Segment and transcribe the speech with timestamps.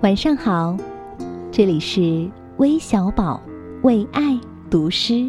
[0.00, 0.76] 晚上好，
[1.50, 3.42] 这里是微小宝
[3.82, 4.38] 为爱
[4.70, 5.28] 读诗，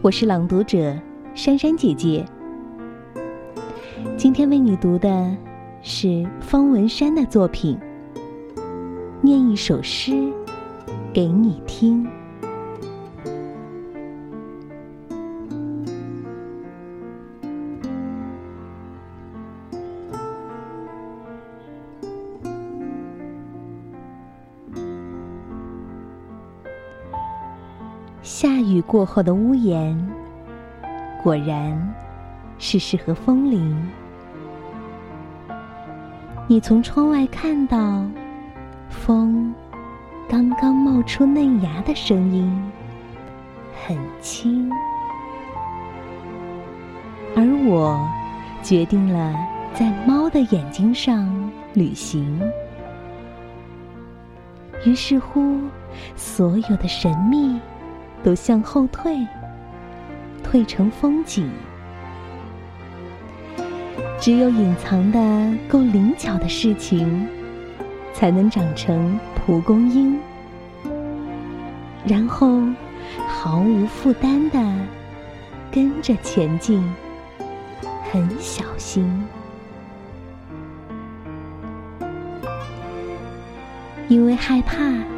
[0.00, 0.98] 我是朗读者
[1.34, 2.24] 珊珊姐姐。
[4.16, 5.36] 今天为你读的
[5.82, 7.78] 是方文山的作品，
[9.20, 10.32] 念一首诗
[11.12, 12.08] 给你听。
[28.22, 29.98] 下雨过后的屋檐，
[31.24, 31.76] 果然
[32.56, 33.76] 是适合风铃。
[36.46, 38.04] 你从窗外看到
[38.88, 39.52] 风
[40.28, 42.72] 刚刚冒出嫩芽的声音，
[43.84, 44.70] 很轻。
[47.34, 48.08] 而我
[48.62, 49.34] 决定了
[49.74, 52.40] 在猫的眼睛上旅行，
[54.86, 55.58] 于是乎，
[56.14, 57.58] 所有的神秘。
[58.22, 59.26] 都向后退，
[60.42, 61.50] 退成风景。
[64.20, 65.18] 只有隐藏的
[65.68, 67.26] 够灵巧的事情，
[68.14, 70.16] 才能长成蒲公英，
[72.06, 72.60] 然后
[73.26, 74.60] 毫无负担的
[75.72, 76.80] 跟着前进，
[78.12, 79.04] 很小心，
[84.06, 85.11] 因为害怕。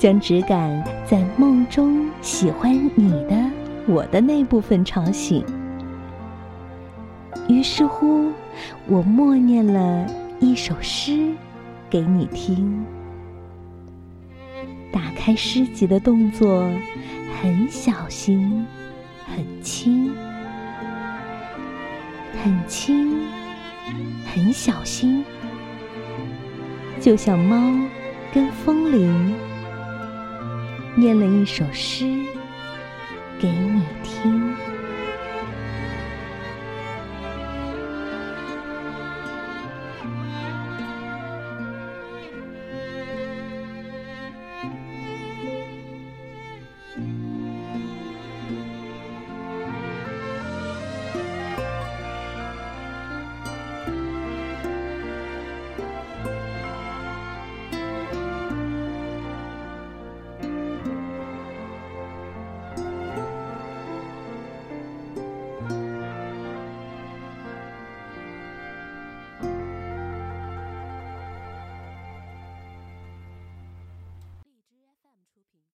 [0.00, 3.36] 将只敢在梦中喜欢你的
[3.86, 5.44] 我的那部分吵醒。
[7.50, 8.32] 于是乎，
[8.86, 10.06] 我默念了
[10.40, 11.28] 一首诗
[11.90, 12.82] 给你听。
[14.90, 16.62] 打开诗集的动作
[17.38, 18.66] 很小心，
[19.26, 20.10] 很轻，
[22.42, 23.20] 很轻，
[24.32, 25.22] 很小心，
[26.98, 27.78] 就像猫
[28.32, 29.49] 跟风铃。
[31.00, 32.04] 念了一首诗
[33.40, 34.69] 给你听。